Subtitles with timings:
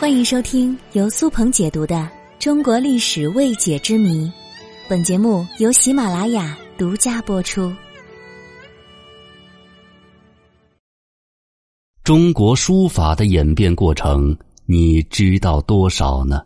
[0.00, 1.96] 欢迎收听由苏鹏解读的
[2.38, 4.26] 《中国历史未解之谜》，
[4.88, 7.74] 本节目由喜马拉雅独家播出。
[12.04, 16.42] 中国书法的演变过程，你知道多少呢？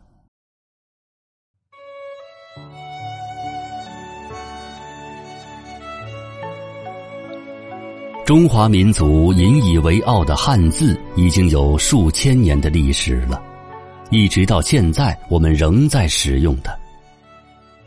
[8.33, 13.39] 中华民族引以为傲的汉字已经有数千年的历史了，
[14.11, 16.75] 一直到现在我们仍在使用的。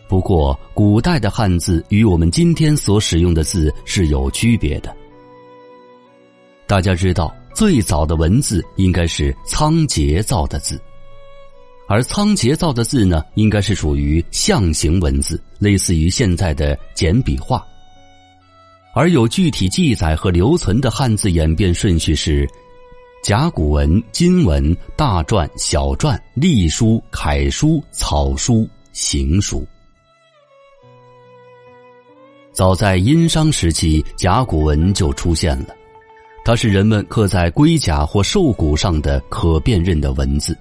[0.07, 4.95] 不过，古代的汉字与我们今天所使用的字是有区别的。
[6.67, 10.79] 大家知道，最早的文字应该是仓颉造的字，
[11.87, 17.65] 而仓颉造的字呢，应该是属于象形文字，类似于现在的简笔画。
[18.95, 22.47] 而有具体记载和留存的汉字演变顺序是：
[23.21, 29.67] 甲骨文、金文、大篆、小篆、隶书、楷书、草书、行书。
[32.53, 35.75] 早在殷商时期，甲骨文就出现了，
[36.45, 40.57] 它是人们刻在龟甲或兽骨上的可辨认的文字，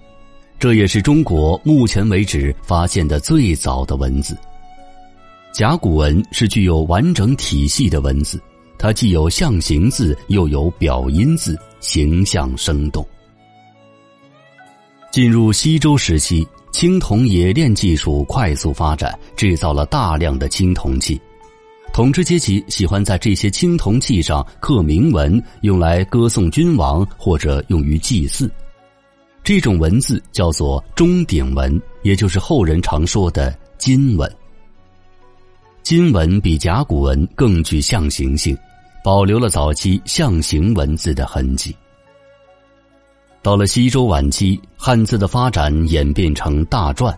[0.58, 4.36] 这也是中国目前为止发现的最早的文字。
[5.55, 8.42] 甲骨文是具有完整体系的文字，
[8.77, 13.06] 它既有象形字，又有表音字，形象生动。
[15.12, 21.20] 进入西周时期，青铜冶炼技术快速发展，制造了大量的青铜器。
[21.92, 28.50] 统治阶级喜欢在这些青铜器上刻铭文，用来歌颂君王或者用于祭祀。
[29.44, 34.28] 这种文字叫做钟鼎文，也就是后人常说的金文。
[35.84, 38.56] 金文比甲骨文更具象形性，
[39.04, 41.76] 保留了早期象形文字的痕迹。
[43.42, 47.14] 到了西周晚期，汉字的发展演变成大篆，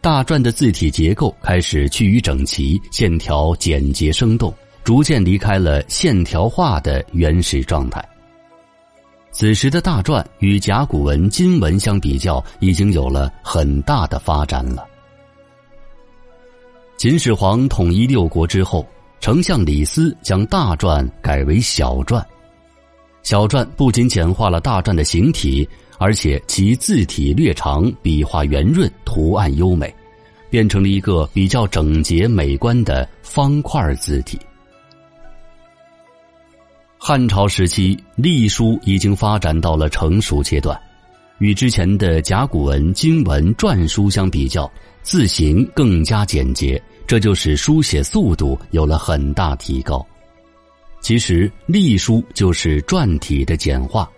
[0.00, 4.50] 大篆的字体结构开始趋于整齐，线条简洁生动，
[4.82, 8.02] 逐渐离开了线条化的原始状态。
[9.30, 14.86] 此时的大篆与甲骨文、金文相比较，已经有了很大的发展了。
[17.04, 18.88] 秦始皇统一六国之后，
[19.20, 22.24] 丞相李斯将大篆改为小篆。
[23.22, 29.94] 小篆不仅简化了大篆的形体，而且其字体略长，笔画圆润，图案优美，
[30.48, 34.38] 变成了一个比较整洁美观的方块字体。
[36.96, 40.80] 汉朝时期，隶书已经发展到了成熟阶段，
[41.36, 44.72] 与之前的甲骨文、金文、篆书相比较。
[45.02, 50.04] 字形更加简洁，这就使书写速度有了很大提高。
[51.00, 54.10] 其实，隶书就是篆体的简化。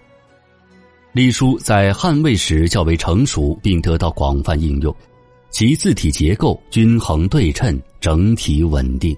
[1.12, 4.94] 隶书在汉魏时较为成熟，并得到广泛应用，
[5.50, 9.16] 其字体结构均衡对称，整体稳定。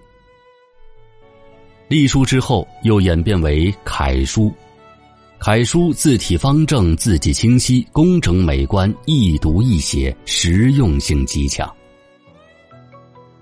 [1.88, 4.52] 隶书之后又演变为楷书。
[5.38, 11.70] 楷书字体方正，字迹清晰，工整美观，易读易写，实用性极强。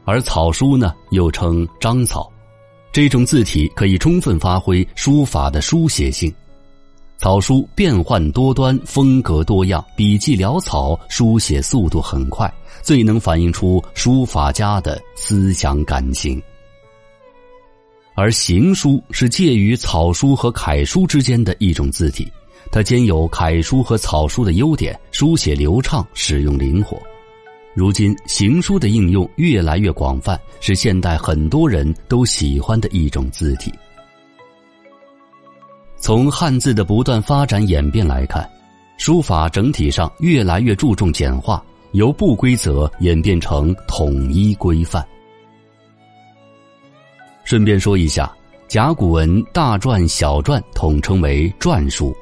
[0.07, 2.31] 而草书呢，又称章草，
[2.93, 6.33] 这种字体可以充分发挥书法的书写性。
[7.19, 12.49] 草书变幻多端，风格多样，笔迹潦草，书写速度很快，
[12.83, 16.41] 最能反映出书法家的思想感情。
[18.15, 22.31] 而行书是介于草书和楷书之间的一种字体，
[22.71, 26.97] 它兼有楷书和草书的优点，书写流畅，使用灵活。
[27.77, 33.71] 如今，行书的应用越来越广泛，是现代很多人都喜欢的一种字体。
[35.99, 38.49] 从汉字的不断发展演变来看，
[38.97, 45.07] 书法整体上越来越注重简化，由不规则演变成统一规范。
[47.45, 48.35] 顺便说一下，
[48.69, 52.17] 甲骨文大篆、小篆统称为篆书。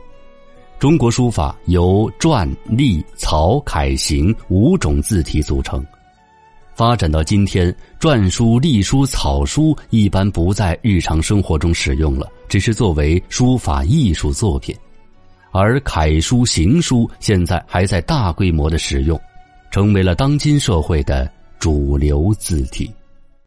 [0.84, 5.83] 中国书法由篆、隶、草、楷、行五种字体组成。
[6.75, 14.77] 发展到今天，篆书、隶书、草书一般不在日常生活中使用了，只是作为书法艺术作品。
[15.53, 19.19] 而楷书、行书现在还在大规模的使用，
[19.71, 21.27] 成为了当今社会的
[21.59, 22.92] 主流字体。